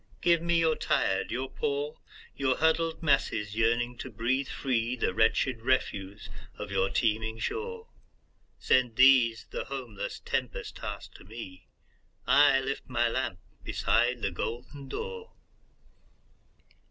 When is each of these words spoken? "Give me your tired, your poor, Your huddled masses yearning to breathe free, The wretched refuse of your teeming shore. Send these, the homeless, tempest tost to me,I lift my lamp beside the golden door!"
"Give 0.19 0.41
me 0.41 0.57
your 0.59 0.75
tired, 0.75 1.29
your 1.29 1.47
poor, 1.47 1.99
Your 2.35 2.57
huddled 2.57 3.03
masses 3.03 3.53
yearning 3.55 3.99
to 3.99 4.09
breathe 4.09 4.47
free, 4.47 4.95
The 4.95 5.13
wretched 5.13 5.61
refuse 5.61 6.27
of 6.57 6.71
your 6.71 6.89
teeming 6.89 7.37
shore. 7.37 7.85
Send 8.57 8.95
these, 8.95 9.45
the 9.51 9.65
homeless, 9.65 10.19
tempest 10.25 10.77
tost 10.77 11.13
to 11.17 11.23
me,I 11.23 12.61
lift 12.61 12.89
my 12.89 13.09
lamp 13.09 13.37
beside 13.63 14.23
the 14.23 14.31
golden 14.31 14.87
door!" 14.87 15.33